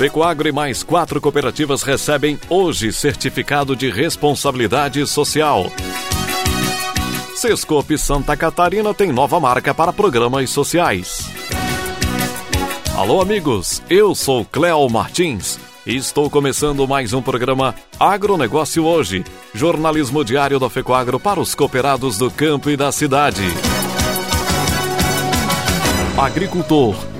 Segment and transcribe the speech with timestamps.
[0.00, 5.70] Pecoagro e mais quatro cooperativas recebem hoje certificado de responsabilidade social.
[7.36, 11.30] Sescope Santa Catarina tem nova marca para programas sociais.
[12.96, 20.24] Alô, amigos, eu sou Cléo Martins e estou começando mais um programa Agronegócio Hoje, jornalismo
[20.24, 23.42] diário da Fecoagro para os cooperados do campo e da cidade.
[26.16, 26.96] Agricultor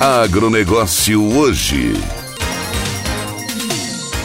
[0.00, 2.21] Agronegócio hoje.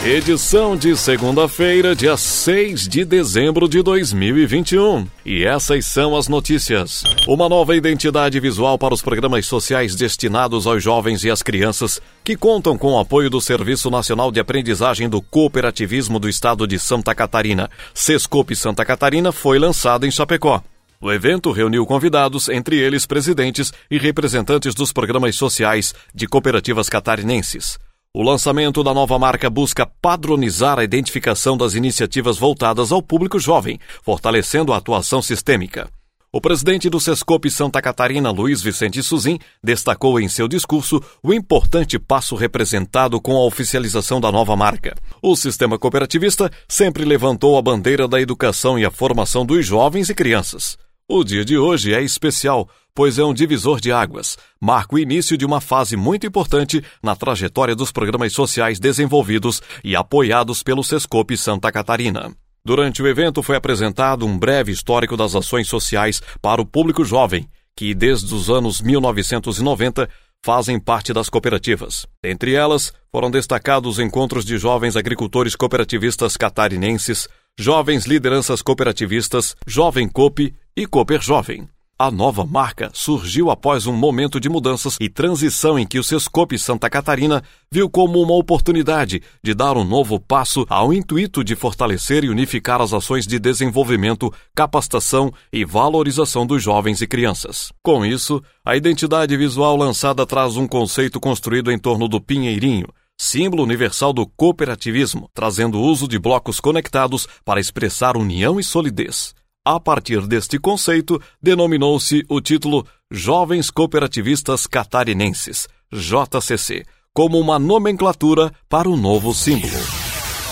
[0.04, 5.08] Edição de segunda-feira, dia 6 de dezembro de 2021.
[5.26, 7.02] E essas são as notícias.
[7.26, 12.36] Uma nova identidade visual para os programas sociais destinados aos jovens e às crianças, que
[12.36, 17.12] contam com o apoio do Serviço Nacional de Aprendizagem do Cooperativismo do Estado de Santa
[17.12, 20.62] Catarina, Sescope Santa Catarina, foi lançado em Chapecó.
[21.00, 27.78] O evento reuniu convidados, entre eles presidentes e representantes dos programas sociais de cooperativas catarinenses.
[28.14, 33.78] O lançamento da nova marca busca padronizar a identificação das iniciativas voltadas ao público jovem,
[34.02, 35.90] fortalecendo a atuação sistêmica.
[36.32, 41.98] O presidente do Sescope Santa Catarina, Luiz Vicente Suzin, destacou em seu discurso o importante
[41.98, 44.96] passo representado com a oficialização da nova marca.
[45.22, 50.14] O sistema cooperativista sempre levantou a bandeira da educação e a formação dos jovens e
[50.14, 50.78] crianças.
[51.10, 54.36] O dia de hoje é especial, pois é um divisor de águas.
[54.60, 59.96] Marca o início de uma fase muito importante na trajetória dos programas sociais desenvolvidos e
[59.96, 62.30] apoiados pelo Sescope Santa Catarina.
[62.62, 67.48] Durante o evento foi apresentado um breve histórico das ações sociais para o público jovem,
[67.74, 70.10] que desde os anos 1990
[70.44, 72.06] fazem parte das cooperativas.
[72.22, 77.26] Entre elas, foram destacados encontros de jovens agricultores cooperativistas catarinenses,
[77.58, 81.68] jovens lideranças cooperativistas, Jovem Coop e Cooper Jovem.
[81.98, 86.56] A nova marca surgiu após um momento de mudanças e transição em que o Sescope
[86.56, 92.22] Santa Catarina viu como uma oportunidade de dar um novo passo ao intuito de fortalecer
[92.22, 97.72] e unificar as ações de desenvolvimento, capacitação e valorização dos jovens e crianças.
[97.82, 102.86] Com isso, a identidade visual lançada traz um conceito construído em torno do pinheirinho,
[103.20, 109.34] símbolo universal do cooperativismo, trazendo o uso de blocos conectados para expressar união e solidez.
[109.70, 118.88] A partir deste conceito, denominou-se o título Jovens Cooperativistas Catarinenses, JCC, como uma nomenclatura para
[118.88, 119.70] o novo símbolo.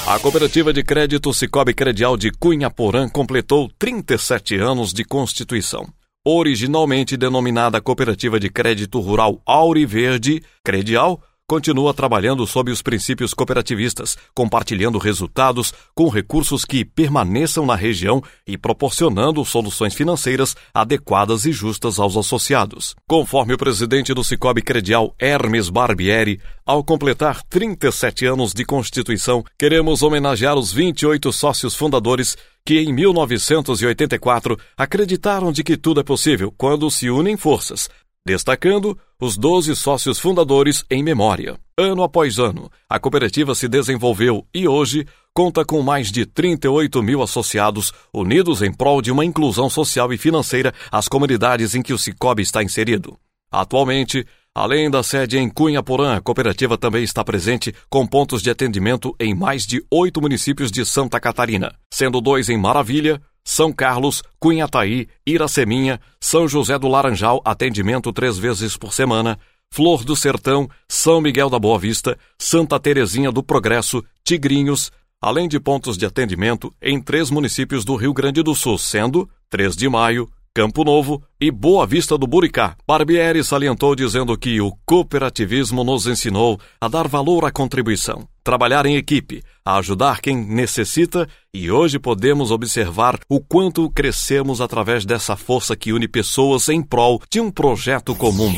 [0.07, 5.89] A cooperativa de crédito Cicobi Credial de Cunha Porã completou 37 anos de constituição.
[6.23, 14.99] Originalmente denominada Cooperativa de Crédito Rural Auriverde Credial, continua trabalhando sob os princípios cooperativistas, compartilhando
[14.99, 22.17] resultados com recursos que permaneçam na região e proporcionando soluções financeiras adequadas e justas aos
[22.17, 22.97] associados.
[23.09, 30.03] Conforme o presidente do Cicobi Credial, Hermes Barbieri, ao completar 37 anos de constituição, queremos
[30.03, 36.91] homenagear os 28 sócios fundadores que em 1984 acreditaram de que tudo é possível quando
[36.91, 37.89] se unem forças,
[38.27, 41.57] destacando os 12 sócios fundadores em memória.
[41.79, 47.23] Ano após ano, a cooperativa se desenvolveu e hoje conta com mais de 38 mil
[47.23, 51.99] associados unidos em prol de uma inclusão social e financeira às comunidades em que o
[51.99, 53.17] Cicobi está inserido.
[53.49, 58.51] Atualmente, além da sede em Cunha Porã, a cooperativa também está presente com pontos de
[58.51, 64.25] atendimento em mais de oito municípios de Santa Catarina, sendo dois em Maravilha, São Carlos,
[64.41, 69.39] Cunhataí, Iraceminha, São José do Laranjal, atendimento três vezes por semana,
[69.73, 74.91] Flor do Sertão, São Miguel da Boa Vista, Santa Terezinha do Progresso, Tigrinhos,
[75.23, 79.77] além de pontos de atendimento em três municípios do Rio Grande do Sul, sendo 3
[79.77, 82.79] de Maio, Campo Novo e Boa Vista do Buricá.
[82.89, 88.97] Barbieri salientou dizendo que o cooperativismo nos ensinou a dar valor à contribuição, trabalhar em
[88.97, 95.77] equipe, a ajudar quem necessita e hoje podemos observar o quanto crescemos através dessa força
[95.77, 98.55] que une pessoas em prol de um projeto comum.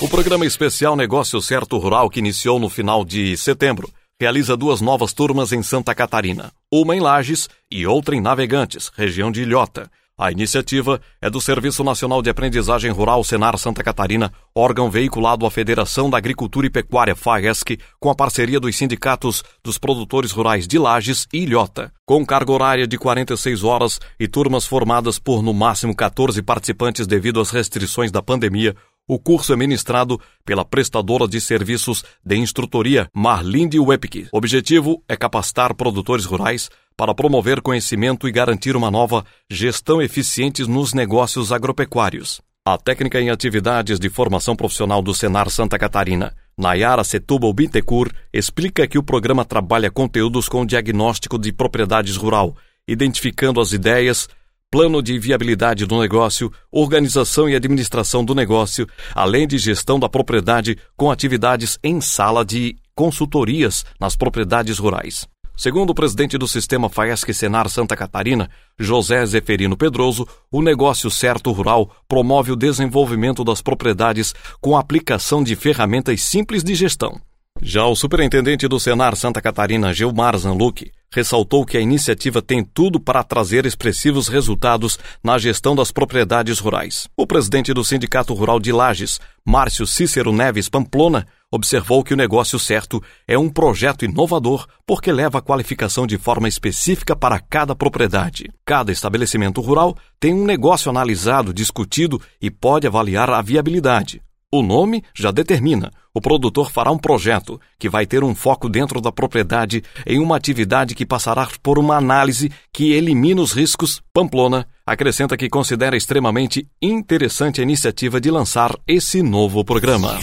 [0.00, 5.12] O programa especial Negócio Certo Rural, que iniciou no final de setembro, realiza duas novas
[5.12, 9.90] turmas em Santa Catarina, uma em Lages e outra em Navegantes, região de Ilhota.
[10.18, 15.50] A iniciativa é do Serviço Nacional de Aprendizagem Rural Senar Santa Catarina, órgão veiculado à
[15.50, 20.78] Federação da Agricultura e Pecuária FAESC, com a parceria dos sindicatos dos produtores rurais de
[20.78, 21.92] Lages e Ilhota.
[22.06, 27.38] Com carga horária de 46 horas e turmas formadas por no máximo 14 participantes devido
[27.38, 28.74] às restrições da pandemia,
[29.08, 34.28] o curso é ministrado pela prestadora de serviços de instrutoria Marlinde Wepke.
[34.32, 40.62] O objetivo é capacitar produtores rurais para promover conhecimento e garantir uma nova gestão eficiente
[40.62, 42.40] nos negócios agropecuários.
[42.64, 48.88] A técnica em atividades de formação profissional do Senar Santa Catarina, Nayara Setúbal Bittencourt, explica
[48.88, 52.56] que o programa trabalha conteúdos com diagnóstico de propriedades rural,
[52.88, 54.26] identificando as ideias,
[54.70, 60.76] plano de viabilidade do negócio, organização e administração do negócio, além de gestão da propriedade
[60.96, 65.28] com atividades em sala de consultorias nas propriedades rurais.
[65.56, 71.50] Segundo o presidente do sistema FAESC Senar Santa Catarina, José Zeferino Pedroso, o negócio certo
[71.50, 77.18] rural promove o desenvolvimento das propriedades com a aplicação de ferramentas simples de gestão.
[77.62, 83.00] Já o superintendente do Senar Santa Catarina, Gilmar Zanluc, ressaltou que a iniciativa tem tudo
[83.00, 87.08] para trazer expressivos resultados na gestão das propriedades rurais.
[87.16, 92.58] O presidente do Sindicato Rural de Lages, Márcio Cícero Neves Pamplona, observou que o negócio
[92.58, 98.52] certo é um projeto inovador porque leva a qualificação de forma específica para cada propriedade.
[98.66, 104.20] Cada estabelecimento rural tem um negócio analisado, discutido e pode avaliar a viabilidade.
[104.52, 105.90] O nome já determina.
[106.16, 110.34] O produtor fará um projeto que vai ter um foco dentro da propriedade em uma
[110.34, 114.00] atividade que passará por uma análise que elimina os riscos.
[114.14, 120.18] Pamplona acrescenta que considera extremamente interessante a iniciativa de lançar esse novo programa.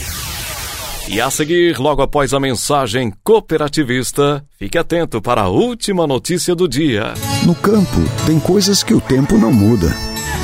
[1.08, 6.68] E a seguir, logo após a mensagem cooperativista, fique atento para a última notícia do
[6.68, 7.14] dia.
[7.46, 9.96] No campo, tem coisas que o tempo não muda,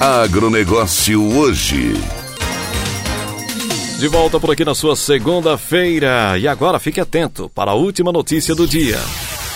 [0.00, 1.92] Agronegócio hoje.
[3.98, 6.38] De volta por aqui na sua segunda-feira.
[6.38, 8.96] E agora fique atento para a última notícia do dia.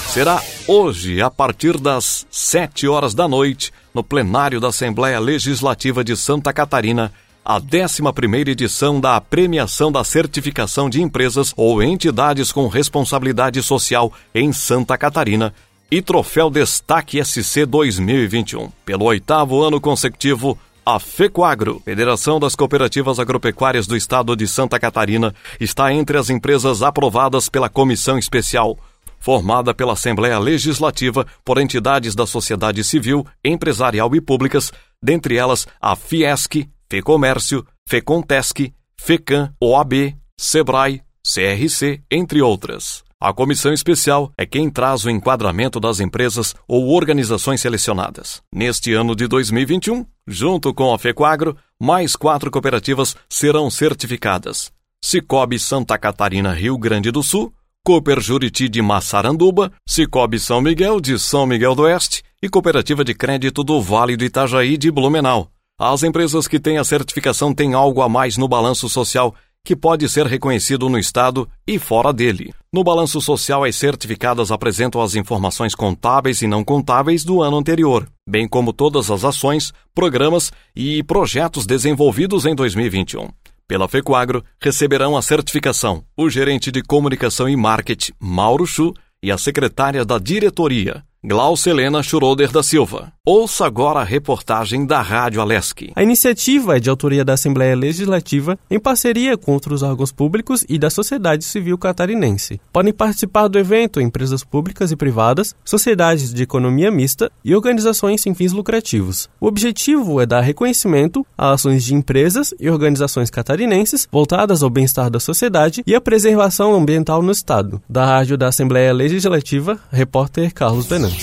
[0.06, 6.14] Será hoje, a partir das 7 horas da noite, no plenário da Assembleia Legislativa de
[6.14, 7.10] Santa Catarina,
[7.42, 14.52] a 11 edição da Premiação da Certificação de Empresas ou Entidades com Responsabilidade Social em
[14.52, 15.54] Santa Catarina,
[15.94, 18.68] e Troféu Destaque SC 2021.
[18.84, 25.32] Pelo oitavo ano consecutivo, a FECOAGRO, Federação das Cooperativas Agropecuárias do Estado de Santa Catarina,
[25.60, 28.76] está entre as empresas aprovadas pela Comissão Especial,
[29.20, 35.94] formada pela Assembleia Legislativa por entidades da sociedade civil, empresarial e públicas, dentre elas a
[35.94, 43.04] Fiesc, FEComércio, FEContesc, FECAM, OAB, SEBRAE, CRC, entre outras.
[43.20, 48.42] A comissão especial é quem traz o enquadramento das empresas ou organizações selecionadas.
[48.52, 54.72] Neste ano de 2021, junto com a FECOAGRO, mais quatro cooperativas serão certificadas.
[55.02, 57.52] Cicobi Santa Catarina Rio Grande do Sul,
[57.84, 63.14] Cooper Juriti de Massaranduba, Cicobi São Miguel de São Miguel do Oeste e Cooperativa de
[63.14, 65.50] Crédito do Vale do Itajaí de Blumenau.
[65.78, 70.08] As empresas que têm a certificação têm algo a mais no balanço social que pode
[70.08, 72.54] ser reconhecido no Estado e fora dele.
[72.74, 78.08] No balanço social, as certificadas apresentam as informações contábeis e não contábeis do ano anterior,
[78.28, 83.28] bem como todas as ações, programas e projetos desenvolvidos em 2021.
[83.68, 89.38] Pela Fecoagro, receberão a certificação o gerente de comunicação e marketing, Mauro Chu, e a
[89.38, 93.10] secretária da diretoria, Glaucelena Schroeder da Silva.
[93.26, 95.90] Ouça agora a reportagem da Rádio Alesc.
[95.96, 100.78] A iniciativa é de autoria da Assembleia Legislativa em parceria com outros órgãos públicos e
[100.78, 102.60] da sociedade civil catarinense.
[102.70, 108.34] Podem participar do evento empresas públicas e privadas, sociedades de economia mista e organizações sem
[108.34, 109.26] fins lucrativos.
[109.40, 115.08] O objetivo é dar reconhecimento a ações de empresas e organizações catarinenses voltadas ao bem-estar
[115.08, 117.80] da sociedade e à preservação ambiental no Estado.
[117.88, 121.13] Da Rádio da Assembleia Legislativa, repórter Carlos Benan.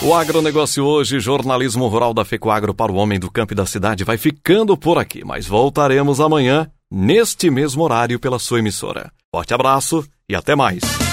[0.00, 4.04] O agronegócio hoje, jornalismo rural da Fecoagro para o homem do campo e da cidade,
[4.04, 9.10] vai ficando por aqui, mas voltaremos amanhã, neste mesmo horário, pela sua emissora.
[9.34, 11.07] Forte abraço e até mais.